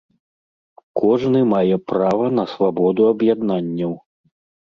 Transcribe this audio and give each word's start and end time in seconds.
Кожны 1.01 1.41
мае 1.51 1.77
права 1.91 2.25
на 2.39 2.45
свабоду 2.53 3.01
аб’яднанняў. 3.13 3.93